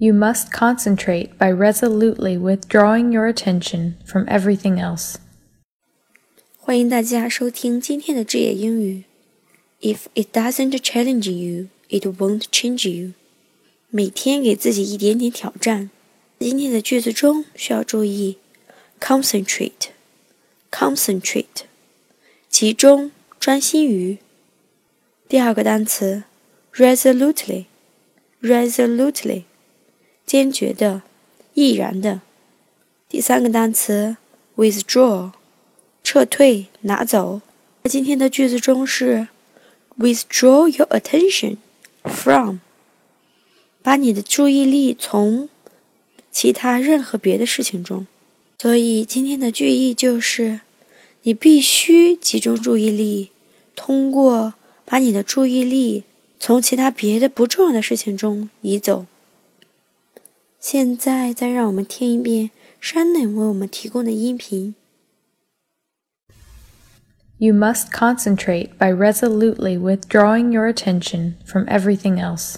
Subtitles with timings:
[0.00, 5.16] You must concentrate by resolutely withdrawing your attention from everything else.
[6.56, 9.02] 欢迎大家收听今天的智也英语。
[9.80, 13.14] If it doesn't challenge you, it won't change you.
[13.90, 15.90] 每天给自己一点点挑战。
[16.38, 18.38] 今天的句子中需要注意
[19.00, 19.88] concentrate,
[20.70, 21.64] concentrate，
[22.48, 24.18] 集中、专心于。
[25.28, 26.22] 第二个单词
[26.74, 27.64] resolutely,
[28.40, 29.42] Resolutely
[30.28, 31.00] 坚决的、
[31.54, 32.20] 毅然的。
[33.08, 34.18] 第三个单词
[34.56, 35.32] withdraw，
[36.04, 37.40] 撤退、拿走。
[37.84, 39.28] 在今天的句子中是
[39.98, 41.56] withdraw your attention
[42.04, 42.58] from，
[43.82, 45.48] 把你的注意力从
[46.30, 48.06] 其他任何别的事情中。
[48.58, 50.60] 所以今天的句意就是，
[51.22, 53.30] 你必须集中注意力，
[53.74, 54.52] 通过
[54.84, 56.04] 把你的注意力
[56.38, 59.06] 从其他别的不重要的事情中移走。
[60.59, 64.75] 现在再让我们听一遍 Shannon 为我们提供的音频。
[67.37, 72.55] You must concentrate by resolutely withdrawing your attention from everything else.